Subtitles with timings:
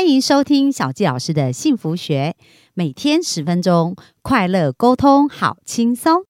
[0.00, 2.34] 欢迎收听小纪老师的幸福学，
[2.72, 6.24] 每天十分钟，快乐沟通，好轻松。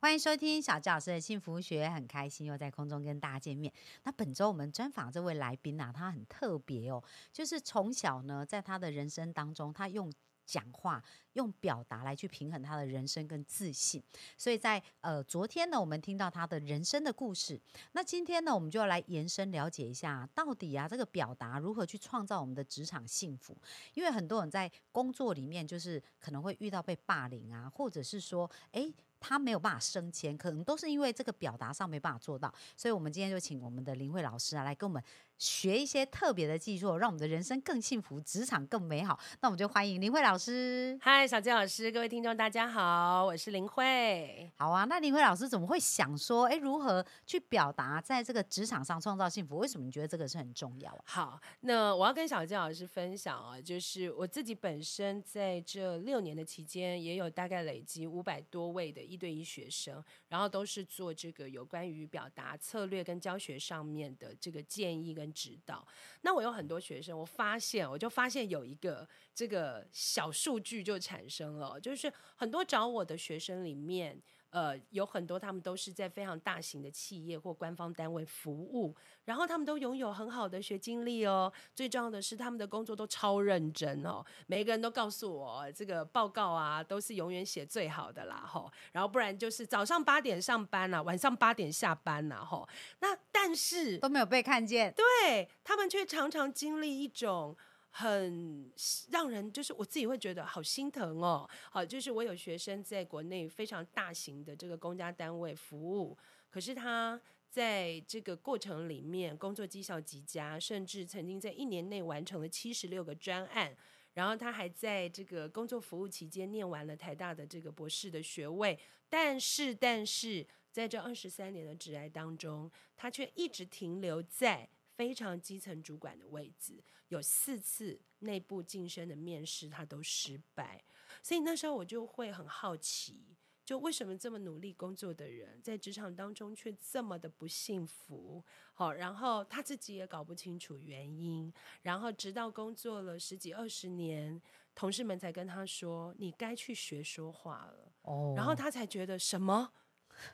[0.00, 3.72] 欢迎收听小纪老师的幸福学，很开心又在空中跟大家见面。
[4.02, 7.00] 那本周我们专访这位来宾啊，他很特别哦，
[7.32, 10.12] 就是从小呢，在他的人生当中，他用
[10.44, 11.02] 讲话、
[11.34, 14.02] 用表达来去平衡他的人生跟自信。
[14.36, 17.60] 所以在呃昨天呢，我们听到他的人生的故事。
[17.92, 23.56] 那今天呢，我们就要来延伸了解一下，到底啊这个表达如何去创造我们的职场幸福？
[23.94, 28.92] 因为很多人在工作里面，就是可能会遇到被霸凌啊，或者是说，哎。
[29.26, 35.02] 他没有办法升迁，可能都是因为这个表达上没办法做到，所以我们今天就请我们的林慧老师啊来跟我们
[35.38, 39.18] 学一些特别的技术，让我们的人生更幸福，职场更美好。
[39.40, 40.98] 那我们就欢迎林慧老师。
[41.00, 44.52] 嗨，小金老师，各位听众大家好，我是林慧。
[44.56, 49.56] 好啊，那林慧老师怎么会想说，哎，如何去表达在这个职场上创造幸福？
[49.56, 50.94] 为什么你觉得这个是很重要？
[51.06, 59.02] 好，那我要跟小金老师分享啊，就是我自己本身在这六年的期间，也有大概累积五百多位的。
[59.02, 65.86] 一对一学生，然后都是做这个有关于表达策略跟教学上面的这个建议跟指导。
[66.22, 74.20] 那我有很多学生，我发现我就发现有一个这个小数据就产生了，就是很多找我的学生里面。
[74.50, 81.52] 呃，有很多他们都是在非常大型的企业或官方单位服务，然后他们都拥有很好的学经历哦。
[81.74, 84.24] 最重要的是，他们的工作都超认真哦。
[84.46, 88.70] 每一个人都告诉我，这个报告啊，都是永远写最好的啦，吼。
[88.92, 92.68] 然后不然就是早上八点上班啊，晚上八点下班呐，吼。
[93.00, 97.56] 那但是都没有被看见，对他们却常常经历一种。
[97.96, 98.72] 很
[99.12, 106.18] 让人就是我自己会觉得好心疼哦，好，就是我有学生在国内非常大型的这个公家单位服务，
[106.50, 113.72] 可是他在这个过程里面工作绩效极佳，甚至曾经在一年内完成了七十六个专案，
[114.14, 118.76] 然后他还在这个工作服务期间念完了台大的这个博士的学位，
[119.08, 124.68] 但是但是在这二十三年的职涯当中，他却一直停留在。
[124.96, 130.84] 非常基层主管的位置，有四次内部晋升的面试，他都失败。
[131.22, 138.44] 所以那时候我就会很好奇，就为什么这么努力工作的人，在职场当中却这么的不幸福？
[138.72, 141.52] 好，然后他自己也搞不清楚原因。
[141.82, 144.40] 然后直到工作了十几二十年，
[144.74, 149.72] 同事们才跟他说：“你该去学说话了。”哦，然后他才觉得什么？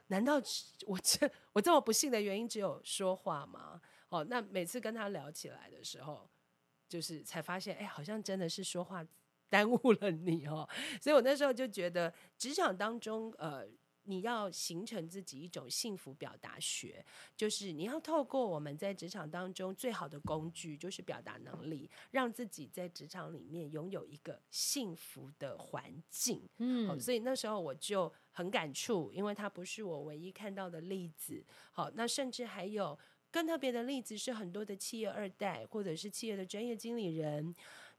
[0.08, 0.34] 难道
[0.86, 3.80] 我这我这么不幸的原因只有说话吗？
[4.10, 6.28] 哦，那每次跟他聊起来的时候，
[6.88, 9.06] 就是才发现，哎，好像真的是说话
[9.48, 10.68] 耽误了你哦。
[11.00, 13.64] 所以我那时候就觉得，职场当中，呃，
[14.02, 17.06] 你要形成自己一种幸福表达学，
[17.36, 26.42] 就是你要透过我们在职场当中最好的工具，就是表达能力，让自己在职场里面拥有一个幸福的环境。
[26.58, 31.44] 嗯，所以那时候我就很感触，因为它不是我唯一看到的例子。
[31.70, 32.98] 好，那甚至还有。
[33.30, 37.54] 更特别的例子是，很多的企业二代或者是企业的专业经理人，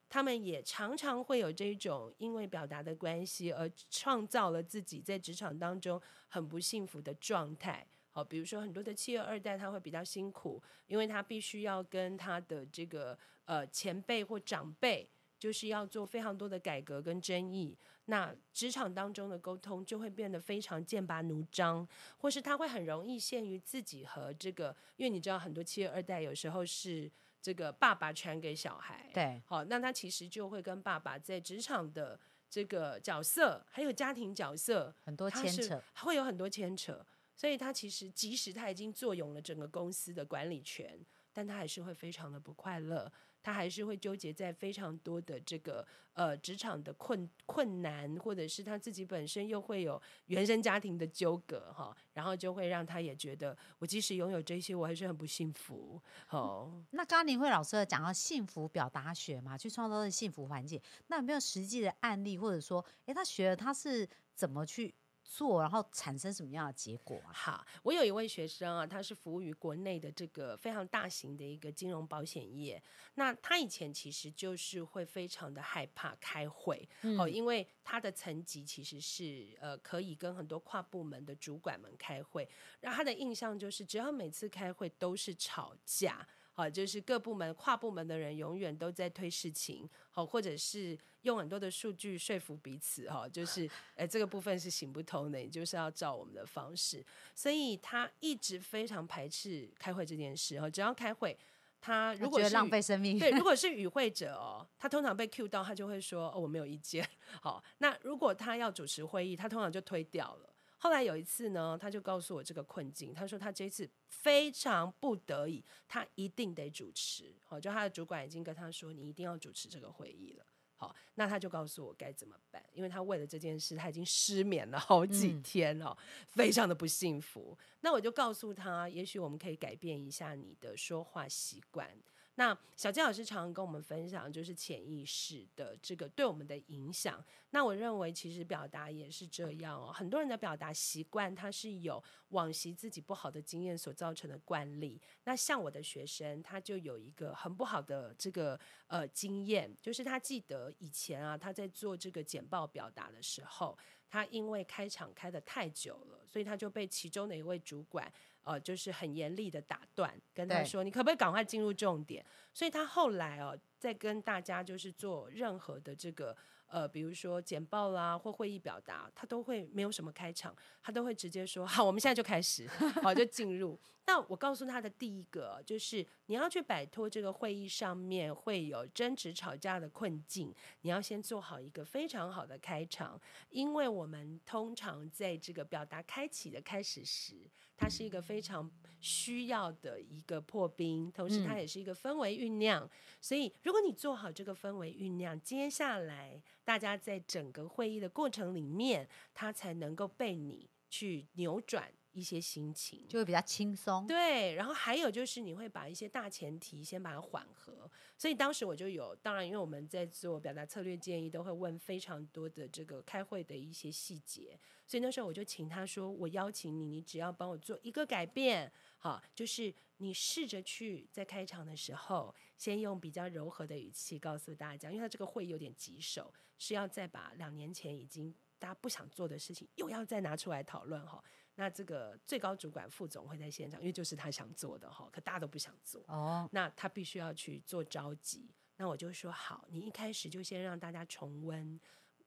[0.10, 7.88] 他们也常常会有这种因为表达的关系而创造了自己在职场当中很不幸福的状态。
[8.10, 15.10] 好，比如说很多的企业二代他会比较辛苦，因为他必须要跟他的这个呃前辈或长辈。
[15.42, 17.76] 就是要做非常多的改革跟争议，
[18.06, 21.88] 那职场当中的沟通就会变得非常剑拔弩张，
[22.20, 37.04] 或是他会很容易限于自己和这个，因为你知道很多企业二代有时候是这个爸爸传给小孩，对，好，那他其实就会跟爸爸在职场的这个角色，还有家庭角色很多牵扯，会有很多牵扯，
[37.36, 41.04] 所以他其实即使他已经坐拥了整个公司的管理权，
[41.34, 43.12] 但他还是会非常的不快乐。
[43.42, 56.02] 他还是会纠结在非常多的这个呃职场的困困难，或者是他自己本身又会有原生家庭的纠葛哈，然后就会让他也觉得我即使拥有这些，我还是很不幸福。
[56.30, 64.94] 哦，那刚刚林慧老师讲到幸福表达学嘛，去创造的幸福环境，那有没有实际的案例，或者说，哎，他学了他是怎么去？
[65.34, 67.32] 做，然后产生什么样的结果啊？
[67.32, 72.82] 好，我有一位学生啊，他是服务于国内的这个非常大型的一个金融保险业。
[73.14, 76.86] 那他以前其实就是会非常的害怕开会，
[77.18, 82.46] 哦，因为他的层级其实是呃可以跟很多跨部门的主管们开会，
[82.82, 86.28] 然后他的印象就是只要每次开会都是吵架。
[86.62, 97.04] 好，就是各部门跨部门的人永远都在推事情，好，或者是用很多的数据说服彼此，哈，就是哎这个部分是行不通的，你就是要照我们的方式，
[97.34, 101.36] 所以他一直非常排斥开会这件事，哈，只要开会。
[101.84, 107.04] 他如果是浪费生命，对，如果 是与会者哦，他通常被 Q 到，他就会说哦我没有意见。
[107.42, 110.54] 好，那如果他要主持会议，他通常就推掉了。
[110.84, 117.32] 后来有一次呢，他就告诉我这个困境，他说他这次非常不得已，他一定得主持。
[117.46, 120.46] 好，就他的主管已经跟他说，你一定要主持这个会议了。
[120.78, 125.96] 好，那他就告诉我该怎么办，因为他为了这件事，他已经失眠了好几天了，
[126.26, 127.56] 非常的不幸福。
[127.82, 131.96] 那我就告诉他，也许我们可以改变一下你的说话习惯。
[132.36, 137.24] 那小金老师常常跟我们分享，就是潜意识的这个对我们的影响。
[137.50, 139.92] 那我认为，其实表达也是这样哦。
[139.92, 145.00] 很多人的表达习惯，他是有往昔自己不好的经验所造成的惯例。
[145.26, 148.58] 那像我的学生，他就有一个很不好的这个
[148.88, 153.78] 呃经验，就是他记得以前啊，他在做这个简报表达的时候，
[154.10, 158.12] 他因为开场开的太久了，所以他就被其中的一位主管。
[158.44, 166.36] 呃，就是很严厉的打断，跟他说：“你可不可以赶快进入重点？”所以他后来哦，在跟大家就是做任何的这个。
[166.72, 172.66] 呃，比如说简报啦，或会议表达，他都会没有什么开场，他都会直接说好，我们现在就开始，
[173.04, 173.78] 好就进入。
[174.06, 183.20] 那我告诉他的第一个就是，你要去摆脱这个会议上面会有争执吵架的困境，你要先做好一个非常好的开场，
[183.50, 188.70] 因为我们通常在这个表达开启的开始时，它是一个非常
[189.00, 192.90] 需要的一个破冰，同时它也是一个氛围酝酿。
[193.22, 196.42] 所以，如果你做好这个氛围酝酿，接下来。
[196.64, 204.06] 大家在整个会议的过程里面，它才能够被你去扭转一些心情，就会比较轻松。
[204.08, 207.90] 对，然后还有就是你会把一些大前提先把它缓和。
[208.18, 214.60] 所以当时我就有，当然因为我们在做表达策略建议，都会问非常多的这个开会的一些细节。
[214.86, 231.24] 所以那时候我就请他说：“我邀请你，你只要帮我做一个改变，好，就是你试着去在开场的时候，先用比较柔和的语气告诉大家，因为他这个会有点棘手。”是要再把两年前已经大家不想做的事情，又要再拿出来讨论哈。
[231.62, 236.50] 那这个最高主管副总会在现场，因为就是他想做的哈，可大家都不想做哦。
[236.52, 238.50] 那他必须要去做召集。
[238.78, 241.80] 那我就说好，你一开始就先让大家重温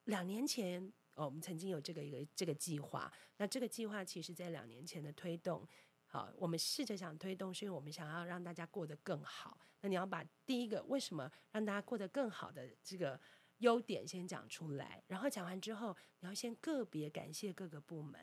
[0.04, 0.80] 两年前
[1.14, 3.12] 哦，我们曾经有这个一个这个计划。
[3.36, 5.66] 那这个计划其实在两年前的推动，
[6.06, 9.58] 好，我们试着想推动，是因为我们想要让大家过得更好。
[9.80, 13.20] 那你要把第一个为什么让大家过得更好的这个。
[13.58, 18.20] 优点先讲出来，然后讲完之后，你要先个别感谢各个部门，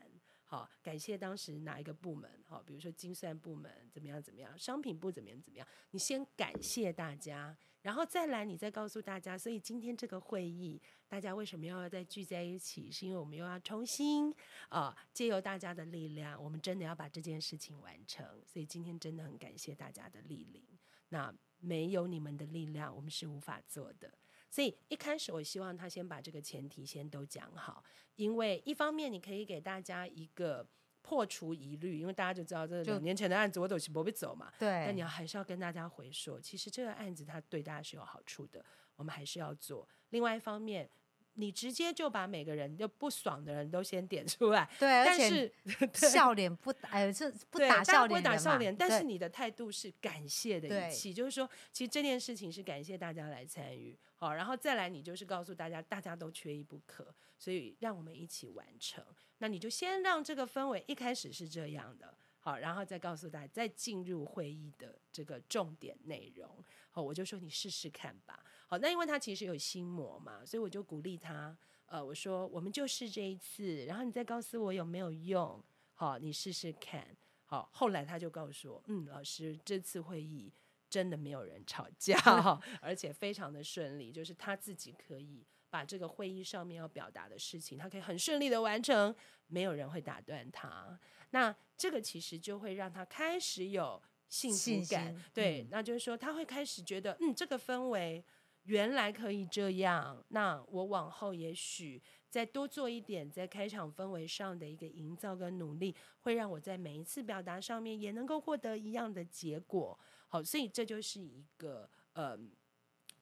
[0.51, 12.91] 好，感谢当时哪一个部门，好，比如说精算部门怎么样怎么样，商品部怎么样怎么样，你先感谢大家，然后再来，你再告诉大家，所以今天这个会议，大家为什么要再聚在一起？
[12.91, 14.35] 是因为我们又要重新
[14.67, 20.61] 啊，借由大家的力量，我们真的要把这件事情完成，所以今天真的很感谢大家的莅临，
[21.07, 24.13] 那没有你们的力量，我们是无法做的。
[24.51, 27.83] 所以一开始，我希望他先把这个前提先都讲好，
[28.17, 30.67] 因为一方面你可以给大家一个
[31.01, 34.51] 破除疑虑，因为大家就知道这两年前的案子我都是不会走嘛。
[34.59, 34.67] 对。
[34.85, 38.63] 但你要还是要跟大家回说，其实这个案子它对大家是有好处的，
[38.97, 39.87] 我们还是要做。
[40.09, 40.87] 另外一方面。
[41.35, 45.49] 你直接就把每个人就不爽的人都先点出来，对，但是
[45.95, 59.03] 笑脸不打，哎，是不打笑脸不打笑脸，但是你的态度是感谢的语气，就是说，其实这件事情是感谢大家来参与，好，然后再来，你就是告诉大家，大家都缺一不可，所以让我们一起完成。
[59.39, 68.45] 那你就先让这个氛围一开始是这样的，好，然后再告诉大家，再进入会议的这个重点内容，好，我就说你试试看吧。
[68.67, 71.57] 好，那因为他其实有心魔嘛，所以我就鼓励他。
[71.87, 75.59] 呃，我说我们就试这一次，然后你再告诉我有没有用。
[75.95, 77.07] 好，你试试看。
[77.45, 80.53] 好，后来他就告诉我，嗯，老师这次会议
[80.91, 82.15] 真的没有人吵架，
[82.81, 89.15] 而且非常的顺利，就是他自己可以把这个会议上面要表达的事情，他可以很顺利的完成，
[89.47, 90.99] 没有人会打断他。
[91.29, 98.23] 那这个其实就会让他开始有幸福感，对，那就是说他会开始觉得，嗯，这个氛围。
[98.65, 109.99] 原来可以这样，那我往后也许再多做一点，在开场氛围上的一个营造跟努力，会让我在每一次表达上面也能够获得一样的结果。
[110.31, 112.39] 好，所以这就是一个呃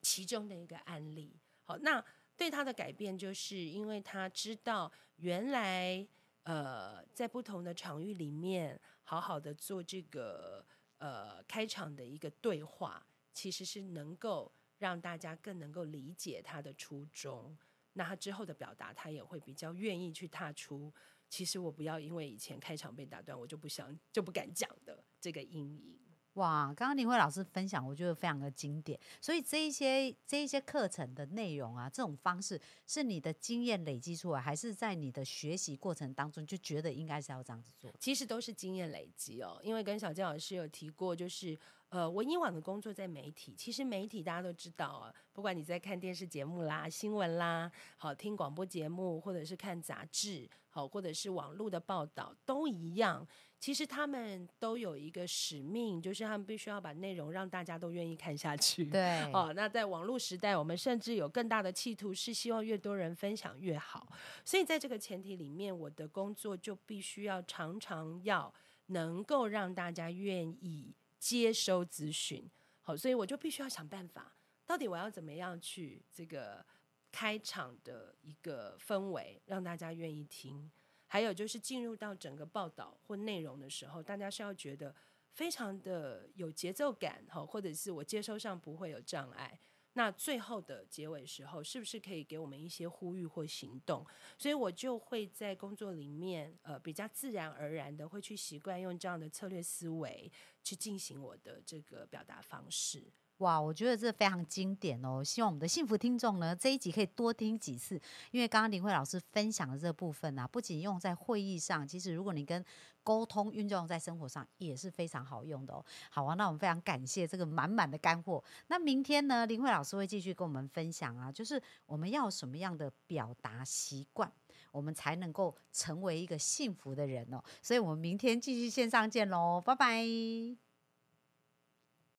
[0.00, 1.36] 其中的一个案例。
[1.64, 2.02] 好，那
[2.36, 6.06] 对他的改变，就是因为他知道原来
[6.44, 10.64] 呃在不同的场域里面，好好的做这个。
[11.02, 13.02] 呃开场的一个对话，
[13.32, 17.56] 其实是能够让大家更能够理解他的初衷。
[17.94, 20.92] 那他之后的表达，他也会比较愿意去踏出。
[21.30, 25.98] 其实我不要因为以前开场被打断，我就不想就不敢讲的这个阴影。
[26.34, 28.98] 哇，刚刚林慧老师分享，我觉得非常的经典。
[29.20, 37.92] 所以这一些这一些课程的内容啊，这种方式是你的经验累积出来，还是在你的学习过程当中就觉得应该是要这样子做？
[37.98, 39.60] 其实都是经验累积哦。
[39.62, 41.58] 因为跟小健老师有提过，就是
[41.90, 53.26] 呃，我以往的工作在媒体，其实媒体大家都知道啊，不管你在看电视节目啦、新闻啦，好听广播节目，或者是看杂志，好，或者是网络的报道，都一样。
[53.58, 58.86] 其实他们都有一个使命，就是他们必须要把内容让大家都愿意看下去。
[58.86, 64.06] 对，哦，那在网络时代，我们甚至有更大的企图，是希望越多人分享越好。
[64.44, 68.54] 所以在这个前提里面，我的工作就必须要常常要
[68.86, 72.50] 能够让大家愿意接收资讯。
[72.80, 74.34] 好，所以我就必须要想办法，
[74.66, 76.66] 到底我要怎么样去这个
[77.12, 80.68] 开场的一个氛围，让大家愿意听。
[81.06, 84.94] 还有就是进入到整个报道或内容的时候，大家是要觉得
[85.32, 89.60] 非常的有节奏感，哈，或者是我接收上不会有障碍。
[89.94, 94.06] 那最后的结尾时候，是不是可以给我们一些呼吁或行动？
[94.38, 100.30] 所以我就会在工作里面，呃，比较自然而然的会去习惯用这样的策略思维
[100.62, 103.12] 去进行我的这个表达方式。
[103.40, 105.24] 哇，我觉得这非常经典哦！
[105.24, 112.62] 希望我们的幸福听众呢，这一集可以多听几次，因为刚刚林慧老师分享的这部分啊，不仅用在会议上，其实如果你跟
[113.02, 115.82] 沟通运用在生活上也是非常好用的哦。
[116.10, 118.44] 好啊，那我们非常感谢这个满满的干货。
[118.66, 124.30] 那明天呢，林慧老师会继续跟我们分享啊，就是我们要什么样的表达习惯，
[124.70, 127.42] 我们才能够成为一个幸福的人哦。
[127.62, 130.69] 所以我们明天继续线上见喽，拜拜。